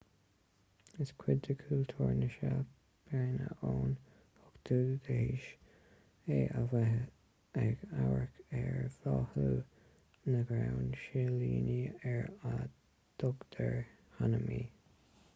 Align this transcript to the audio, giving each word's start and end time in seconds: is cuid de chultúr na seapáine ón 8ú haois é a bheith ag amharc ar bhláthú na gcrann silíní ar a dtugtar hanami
is 1.03 1.09
cuid 1.23 1.41
de 1.47 1.55
chultúr 1.57 2.13
na 2.21 2.29
seapáine 2.35 3.49
ón 3.71 3.91
8ú 4.69 4.79
haois 5.09 5.43
é 6.37 6.39
a 6.61 6.65
bheith 6.73 7.61
ag 7.65 7.85
amharc 8.05 8.41
ar 8.63 8.81
bhláthú 8.97 9.45
na 10.33 10.41
gcrann 10.53 10.91
silíní 11.03 11.79
ar 12.15 12.27
a 12.55 12.57
dtugtar 13.21 13.81
hanami 14.19 14.61